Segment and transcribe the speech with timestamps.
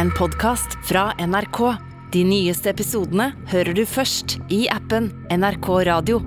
[0.00, 1.58] en podkast fra NRK.
[2.12, 6.22] De nyeste episodene hører du først i appen NRK Radio.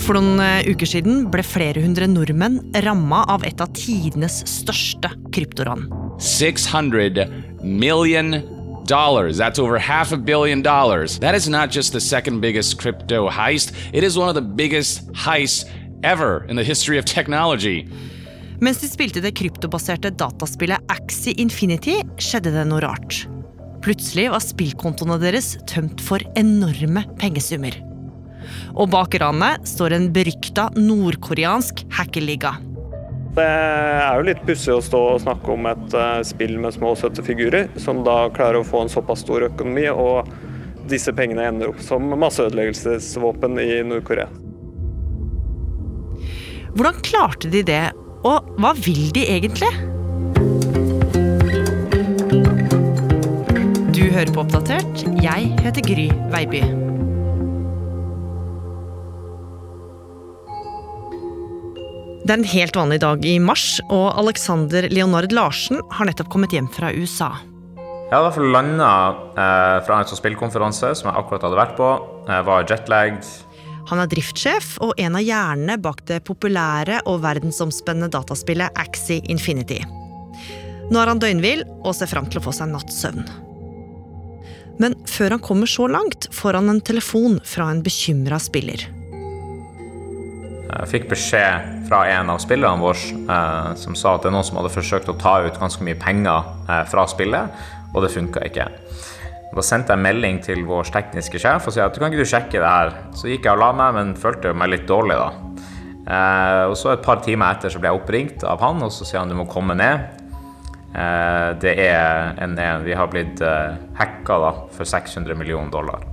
[0.00, 2.56] For noen eh, uker siden ble flere hundre nordmenn
[2.86, 5.84] ramma av et av tidenes største kryptoran.
[6.24, 7.28] 600
[7.60, 8.38] million
[8.88, 9.36] dollars.
[9.36, 11.18] That's over half a billion dollars.
[11.18, 15.12] That is not just the second biggest crypto heist, it is one of the biggest
[15.12, 15.68] heists
[16.02, 17.86] ever in the history of technology.
[18.62, 23.24] Mens de spilte det kryptobaserte dataspillet Axie Infinity, skjedde det noe rart.
[23.82, 27.74] Plutselig var spillkontoene deres tømt for enorme pengesummer.
[28.78, 32.52] Og bak ranet står en berykta nordkoreansk hackerliga.
[33.34, 36.92] Det er jo litt pussig å stå og snakke om et uh, spill med små,
[37.00, 40.30] søte figurer, som da klarer å få en såpass stor økonomi, og
[40.92, 44.28] disse pengene ender opp som masseødeleggelsesvåpen i Nord-Korea.
[46.76, 47.82] Hvordan klarte de det,
[48.22, 49.70] og hva vil de egentlig?
[53.92, 55.04] Du hører på Oppdatert.
[55.22, 56.62] Jeg heter Gry Veiby.
[62.22, 66.54] Det er en helt vanlig dag i mars, og Alexander Leonard Larsen har nettopp kommet
[66.54, 67.32] hjem fra USA.
[68.12, 68.90] Jeg hadde i landa
[69.32, 71.88] eh, fra en sånn spillkonferanse som jeg akkurat hadde vært på.
[72.28, 73.26] Jeg var jetlagd.
[73.90, 79.80] Han er driftssjef og en av hjernene bak det populære og verdensomspennende dataspillet Axie Infinity.
[80.92, 83.26] Nå er han døgnvill og ser fram til å få seg nattsøvn.
[84.82, 88.88] Men før han kommer så langt, får han en telefon fra en bekymra spiller.
[90.72, 94.46] Jeg fikk beskjed fra en av spillerne våre eh, som sa at det er noen
[94.48, 98.46] som hadde forsøkt å ta ut ganske mye penger eh, fra spillet, og det funka
[98.48, 98.70] ikke.
[99.52, 102.24] Og da sendte jeg melding til vår tekniske sjef og sa at du kan ikke
[102.24, 102.94] du sjekke det her.
[103.12, 105.28] Så gikk jeg og la meg, men følte meg litt dårlig da.
[106.02, 109.04] Eh, og så Et par timer etter så ble jeg oppringt av han, og så
[109.04, 110.08] sier han du må komme ned.
[110.96, 116.08] Eh, det er en, en Vi har blitt eh, hacka da, for 600 millioner dollar.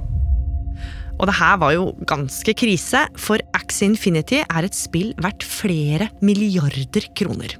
[1.19, 6.11] Og det her var jo ganske krise, for Axe Infinity er et spill verdt flere
[6.23, 7.55] milliarder kroner.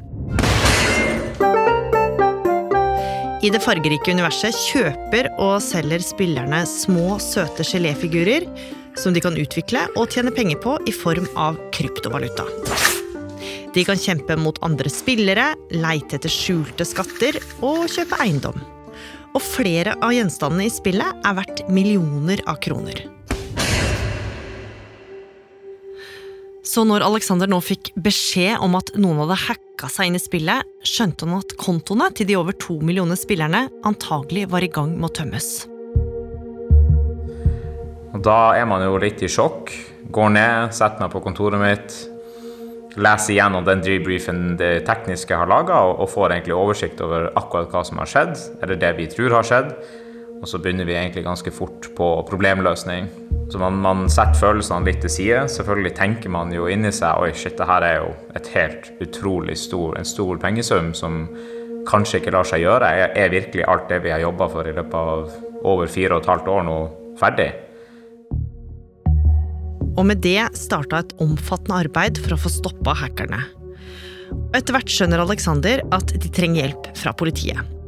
[3.40, 8.44] I det fargerike universet kjøper og selger spillerne små, søte geléfigurer
[9.00, 12.44] som de kan utvikle og tjene penger på i form av kryptovaluta.
[13.72, 18.60] De kan kjempe mot andre spillere, leite etter skjulte skatter og kjøpe eiendom.
[19.32, 23.06] Og flere av gjenstandene i spillet er verdt millioner av kroner.
[26.70, 30.68] Så når Alexander nå fikk beskjed om at noen hadde hacka seg inn i spillet,
[30.86, 35.08] skjønte han at kontoene til de over to millioner spillerne antagelig var i gang med
[35.08, 35.48] å tømmes.
[38.22, 39.74] Da er man jo litt i sjokk.
[40.14, 41.96] Går ned, setter meg på kontoret mitt,
[43.02, 47.84] leser igjennom den debriefen det tekniske har laga, og, får egentlig oversikt over akkurat hva
[47.86, 49.74] som har skjedd, eller det vi tror har skjedd.
[50.40, 53.10] Og så begynner vi egentlig ganske fort på problemløsning.
[53.52, 55.40] Så man, man setter følelsene litt til side.
[55.52, 59.58] Selvfølgelig tenker man jo inni seg oi, shit, det her er jo et helt utrolig
[59.60, 61.24] stor, en stor pengesum som
[61.90, 62.92] kanskje ikke lar seg gjøre.
[63.18, 66.32] Er virkelig alt det vi har jobba for i løpet av over fire og et
[66.32, 66.78] halvt år nå,
[67.20, 67.50] ferdig?
[69.98, 73.42] Og med det starta et omfattende arbeid for å få stoppa hackerne.
[74.56, 77.79] Etter hvert skjønner Alexander at de trenger hjelp fra politiet.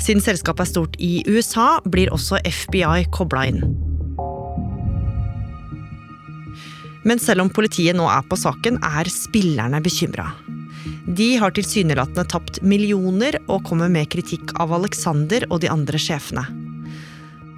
[0.00, 3.64] Siden selskapet er stort i USA, blir også FBI kobla inn.
[7.04, 10.28] Men selv om politiet nå er på saken, er spillerne bekymra.
[11.08, 16.44] De har tilsynelatende tapt millioner og kommer med kritikk av Alexander og de andre sjefene.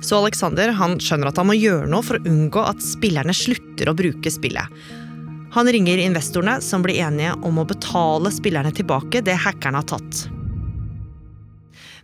[0.03, 3.91] Så Alexander han skjønner at han må gjøre noe for å unngå at spillerne slutter
[3.91, 4.83] å bruke spillet.
[5.53, 10.25] Han ringer investorene, som blir enige om å betale spillerne tilbake det hackerne har tatt.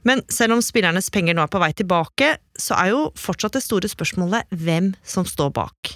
[0.06, 3.64] Men selv om spillernes penger nå er på vei tilbake, så er jo fortsatt det
[3.64, 5.94] store spørsmålet hvem som står bak.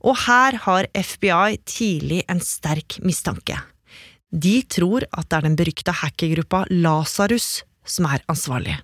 [0.00, 3.58] Og her har FBI tidlig en sterk mistanke.
[4.28, 8.76] De tror at det er den berykta hackergruppa Lasarus som er ansvarlig.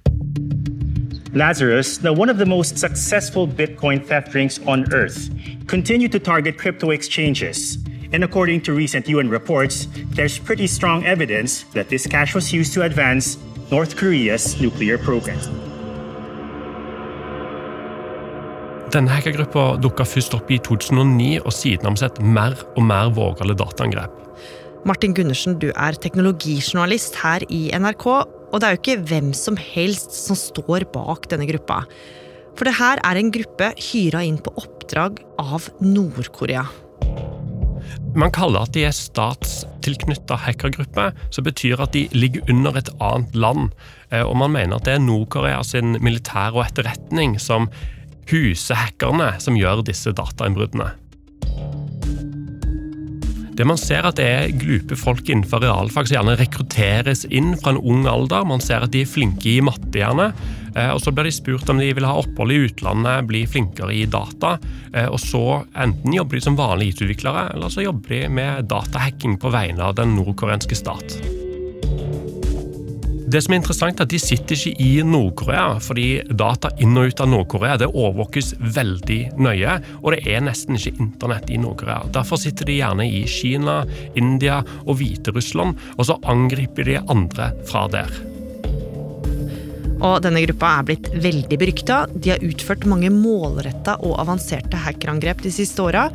[1.35, 5.31] Lazarus, now one of the most successful Bitcoin theft rings on earth,
[5.67, 7.77] continue to target crypto exchanges.
[8.13, 12.73] And according to recent UN reports, there's pretty strong evidence that this cash was used
[12.75, 13.37] to advance
[13.71, 15.41] North Korea's nuclear program.
[18.93, 23.09] Denne hackergruppa dukka først opp i 2009, og siden har vi sett mer og mer
[23.17, 24.21] vågale dataangrep.
[24.85, 29.57] Martin Gundersen, du er teknologijournalist her i NRK, og det er jo ikke hvem som
[29.57, 31.87] helst som står bak denne gruppa.
[32.55, 36.69] For det her er en gruppe hyra inn på oppdrag av Nord-Korea.
[38.15, 43.35] Man kaller at de er statstilknytta hackergruppe, som betyr at de ligger under et annet
[43.35, 43.73] land.
[44.13, 47.67] Eh, og man mener at det er Nord-Korea sin militær og etterretning som
[48.31, 50.93] huser hackerne som gjør disse datainnbruddene.
[53.55, 57.75] Det man ser at det er glupe folk innenfor realfag som gjerne rekrutteres inn fra
[57.75, 58.47] en ung alder.
[58.47, 60.33] Man ser at de er flinke i matte, gjerne.
[60.77, 63.95] Eh, og Så blir de spurt om de vil ha opphold i utlandet, bli flinkere
[63.95, 64.57] i data.
[64.93, 69.39] Eh, og så enten jobber de som vanlige IT-utviklere, eller så jobber de med datahacking
[69.39, 71.19] på vegne av den nordkoreanske stat.
[73.35, 77.09] Det som er interessant er at De sitter ikke i Nord-Korea, fordi data inn og
[77.11, 82.05] ut av Nord-Korea det overvåkes veldig nøye, og det er nesten ikke internett i Nord-Korea.
[82.15, 83.81] Derfor sitter de gjerne i Kina,
[84.15, 88.34] India og Hviterussland, og så angriper de andre fra der.
[90.05, 92.05] Og denne gruppa er blitt veldig berykta.
[92.13, 96.11] De har utført mange målretta og avanserte hackerangrep de siste åra.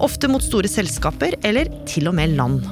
[0.00, 2.64] Ofte mot store selskaper, eller til og med land.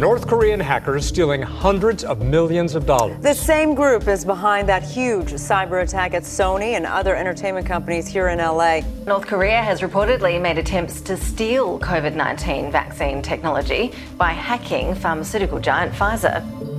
[0.00, 3.20] North Korean hackers stealing hundreds of millions of dollars.
[3.20, 8.06] The same group is behind that huge cyber attack at Sony and other entertainment companies
[8.08, 8.80] here in LA.
[9.06, 15.58] North Korea has reportedly made attempts to steal COVID 19 vaccine technology by hacking pharmaceutical
[15.58, 16.69] giant Pfizer.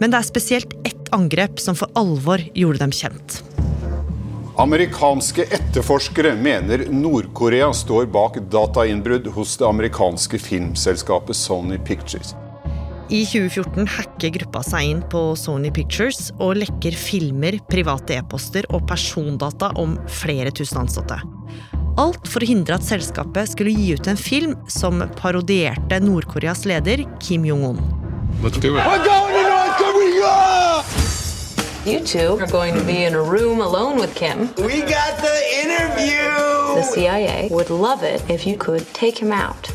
[0.00, 3.42] Men det er spesielt ett angrep som for alvor gjorde dem kjent.
[4.60, 12.34] Amerikanske etterforskere mener Nord-Korea står bak datainnbrudd hos det amerikanske filmselskapet Sony Pictures.
[13.10, 18.84] I 2014 hacker gruppa seg inn på Sony Pictures og lekker filmer, private e-poster og
[18.88, 21.18] persondata om flere tusen ansatte.
[21.98, 27.02] Alt for å hindre at selskapet skulle gi ut en film som parodierte Nord-Koreas leder
[27.20, 27.82] Kim Jong-un.
[28.44, 29.29] Let's do it.
[30.20, 34.54] You two are going to be in a room alone with Kim.
[34.56, 36.28] We got the interview!
[36.76, 39.72] The CIA would love it if you could take him out.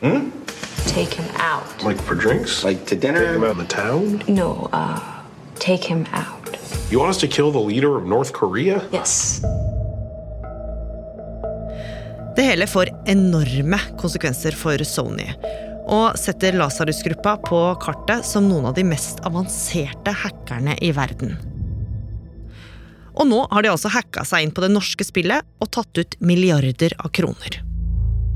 [0.00, 0.30] Hmm?
[0.86, 1.82] Take him out.
[1.82, 2.62] Like for drinks?
[2.62, 3.26] Like to dinner?
[3.26, 4.22] Take him out in the town?
[4.28, 5.00] No, uh,
[5.58, 6.56] take him out.
[6.88, 8.88] You want us to kill the leader of North Korea?
[8.92, 9.42] Yes.
[12.36, 15.32] Det hele får enorme konsekvenser for Sony
[15.84, 21.36] og setter Lasarus-gruppa på kartet som noen av de mest avanserte hackerne i verden.
[23.14, 26.18] Og nå har de altså hacka seg inn på det norske spillet og tatt ut
[26.20, 27.60] milliarder av kroner.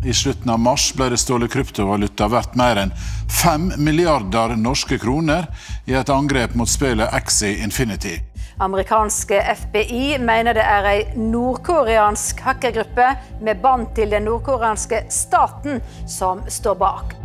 [0.06, 2.92] I slutten av mars ble det stjålet kryptovaluta verdt mer enn
[3.40, 5.48] 5 milliarder norske kroner
[5.90, 8.14] i et angrep mot spillet Axie Infinity.
[8.62, 13.12] Amerikanske FBI mener det er ei nordkoreansk hackergruppe
[13.42, 17.18] med bånd til den nordkoreanske staten som står bak.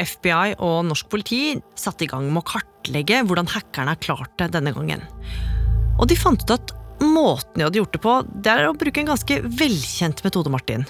[0.00, 4.52] FBI og norsk politi satte i gang med å kartlegge hvordan hackerne har klart det
[4.56, 5.04] denne gangen.
[6.00, 6.74] Og de fant ut at
[7.04, 10.86] måten de hadde gjort det på, det er å bruke en ganske velkjent metode, Martin.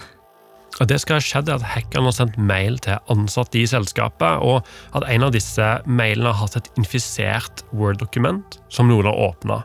[0.74, 4.66] Det skal ha skjedd at hackerne har sendt mail til ansatte i selskapet, og
[4.98, 9.60] at en av disse mailene har hatt et infisert Word-dokument som noen har åpna.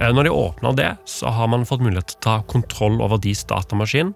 [0.00, 3.20] Eh, når de åpner det, så har man fått mulighet til å ta kontroll over
[3.20, 4.14] deres datamaskin.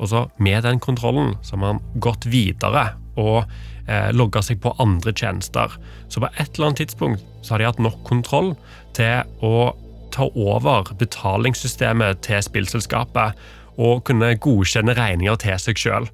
[0.00, 3.42] Og så med den kontrollen så har man gått videre og
[3.88, 5.72] eh, logga seg på andre tjenester.
[6.08, 8.54] Så på et eller annet tidspunkt så har de hatt nok kontroll
[8.96, 9.72] til å
[10.14, 13.38] ta over betalingssystemet til spillselskapet
[13.80, 16.10] og kunne godkjenne regninger til seg sjøl.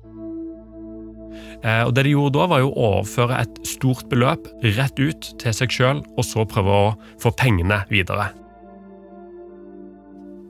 [1.65, 5.31] Eh, og det de gjorde da, var jo å overføre et stort beløp rett ut
[5.41, 8.31] til seg sjøl, og så prøve å få pengene videre.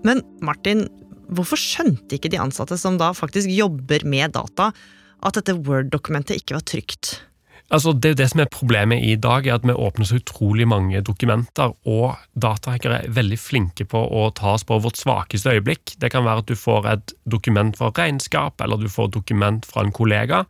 [0.06, 0.84] Men Martin,
[1.34, 4.70] hvorfor skjønte ikke de ansatte som da faktisk jobber med data,
[5.24, 7.16] at dette Word-dokumentet ikke var trygt?
[7.66, 10.20] Altså, det er jo det som er Problemet i dag, er at vi åpner så
[10.20, 15.56] utrolig mange dokumenter, og datahackere er veldig flinke på å ta oss på vårt svakeste
[15.56, 15.96] øyeblikk.
[15.98, 19.66] Det kan være at du får et dokument fra regnskap, eller du får et dokument
[19.66, 20.44] fra en kollega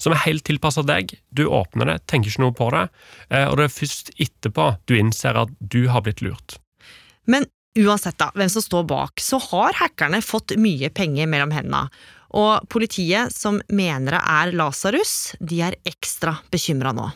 [0.00, 1.12] som er helt tilpassa deg.
[1.36, 2.86] Du åpner det, tenker ikke noe på det,
[3.28, 6.56] eh, og det er først etterpå du innser at du har blitt lurt.
[7.28, 7.44] Men
[7.78, 11.88] uansett da, hvem som står bak, så har hackerne fått mye penger mellom hendene.
[12.34, 17.12] Og politiet, som mener det er Lasarus, de er ekstra bekymra nå.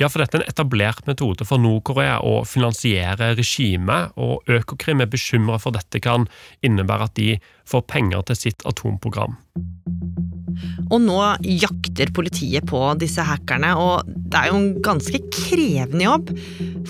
[0.00, 5.10] Ja, for dette er en etablert metode for Nord-Korea å finansiere regimet, og Økokrim er
[5.10, 6.26] bekymra for dette kan
[6.66, 7.28] innebære at de
[7.70, 9.36] får penger til sitt atomprogram.
[10.90, 16.34] Og nå jakter politiet på disse hackerne, og det er jo en ganske krevende jobb.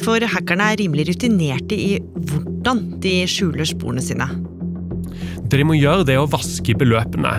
[0.01, 4.29] For hackerne er rimelig rutinerte i hvordan de skjuler sporene sine.
[5.45, 7.35] Det de må gjøre, det er å vaske beløpene.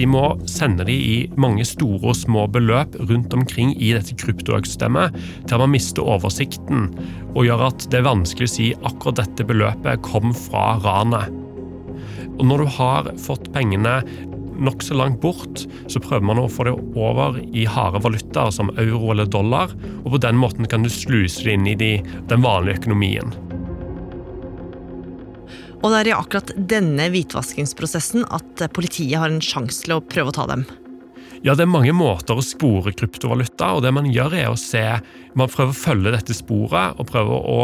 [0.00, 5.18] De må sende de i mange store og små beløp rundt omkring i dette kryptoøkosystemet
[5.50, 6.86] til man mister oversikten
[7.34, 11.28] og gjør at det er vanskelig å si akkurat dette beløpet kom fra ranet.
[12.38, 13.98] Og når du har fått pengene
[14.60, 19.12] nokså langt bort, så prøver man å få det over i harde valutaer som euro
[19.12, 19.72] eller dollar,
[20.04, 21.94] og på den måten kan du sluse det inn i de,
[22.32, 23.36] den vanlige økonomien.
[25.80, 30.32] Og det er i akkurat denne hvitvaskingsprosessen at politiet har en sjanse til å prøve
[30.32, 30.66] å ta dem.
[31.40, 34.82] Ja, det er mange måter å spore kryptovaluta, og det man gjør er å se
[35.38, 37.60] Man prøver å følge dette sporet og prøver å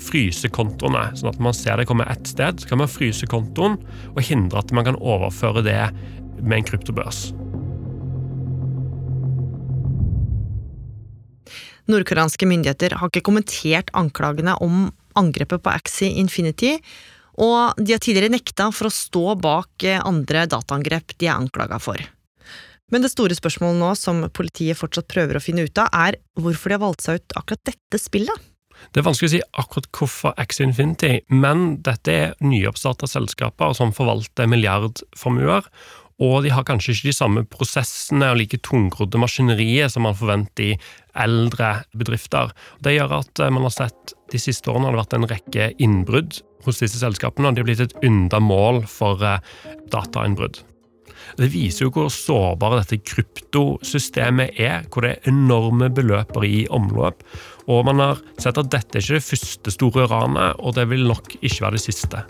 [0.00, 1.08] fryse kontoene.
[1.18, 3.74] Sånn at man ser det kommer ett sted, så kan man fryse kontoen
[4.14, 5.82] og hindre at man kan overføre det
[6.38, 7.32] med en kryptobørs.
[11.90, 16.76] Nordkoreanske myndigheter har ikke kommentert anklagene om angrepet på Axie Infinity,
[17.38, 22.02] og de har tidligere nekta for å stå bak andre dataangrep de er anklaga for.
[22.92, 26.72] Men det store spørsmålet nå, som politiet fortsatt prøver å finne ut av, er hvorfor
[26.72, 28.46] de har valgt seg ut akkurat dette spillet.
[28.94, 33.92] Det er vanskelig å si akkurat hvorfor Axie Infinity, men dette er nyoppstarta selskaper som
[33.94, 35.66] forvalter milliardformuer,
[36.18, 40.72] og de har kanskje ikke de samme prosessene og like tungrodde maskineriet som man forventer
[40.72, 40.78] i
[41.18, 42.50] eldre bedrifter.
[42.82, 45.68] Det gjør at eh, man har sett de siste årene har det vært en rekke
[45.82, 49.38] innbrudd hos disse selskapene, og de har blitt et ynda mål for eh,
[49.94, 50.62] datainnbrudd.
[51.38, 57.22] Det viser jo hvor sårbare dette kryptosystemet er, hvor det er enorme beløper i omløp.
[57.68, 61.06] Og man har sett at dette er ikke det første store ranet, og det vil
[61.08, 62.24] nok ikke være det siste.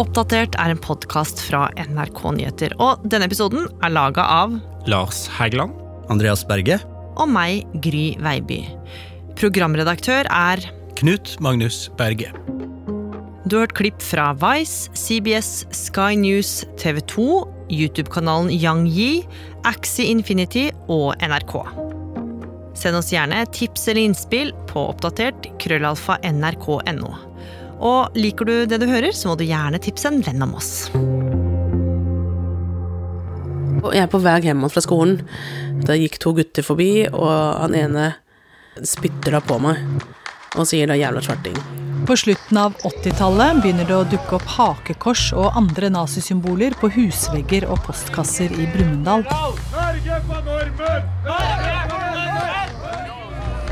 [0.00, 4.54] Oppdatert er en podkast fra NRK Nyheter, og denne episoden er laga av
[4.88, 5.74] Lars Hægeland.
[6.08, 6.78] Andreas Berge.
[7.20, 8.62] Og meg, Gry Veiby.
[9.36, 10.64] Programredaktør er
[10.96, 12.32] Knut Magnus Berge.
[13.44, 17.28] Du har hørt klipp fra Vice, CBS, Sky News, TV 2,
[17.68, 19.12] YouTube-kanalen Yang Yi,
[19.68, 21.58] Axie Infinity og NRK.
[22.72, 27.18] Send oss gjerne tips eller innspill på oppdatert krøllalfa nrk.no.
[27.80, 30.90] Og liker du det du hører, så må du gjerne tipse en venn om oss.
[33.80, 35.22] Jeg er på vei hjem fra skolen.
[35.88, 38.10] Da gikk to gutter forbi, og han ene
[38.84, 39.80] spytter da på meg
[40.58, 41.60] og sier da 'jævla svarting'.
[42.06, 47.68] På slutten av 80-tallet begynner det å dukke opp hakekors og andre nazisymboler på husvegger
[47.70, 49.24] og postkasser i Brumunddal.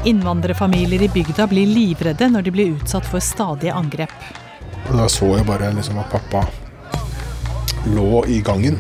[0.05, 4.14] Innvandrerfamilier i bygda blir livredde når de blir utsatt for stadige angrep.
[4.88, 6.45] Da så jeg bare liksom at pappa
[7.95, 8.78] lå i gangen.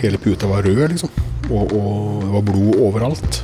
[0.00, 1.12] Hele puta var rød, liksom.
[1.50, 3.40] Og, og det var blod overalt.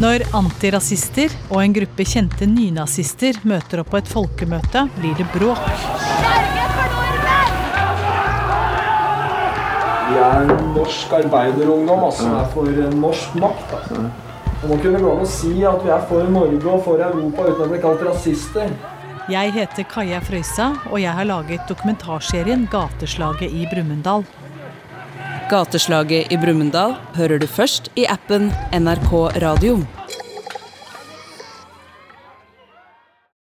[0.00, 5.60] Når antirasister og en gruppe kjente nynazister møter opp på et folkemøte, blir det bråk.
[10.10, 13.76] Vi er norsk arbeiderungdom altså, som er for norsk makt.
[13.76, 14.08] Altså.
[14.60, 17.46] Det må kunne gå an å si at vi er for Norge og for Europa
[17.48, 18.72] uten å bli kalt rasister.
[19.30, 24.26] Jeg heter Kaja Frøysa, og jeg har laget dokumentarserien 'Gateslaget i Brumunddal'.
[25.48, 29.78] Gateslaget i Brumunddal hører du først i appen NRK Radio.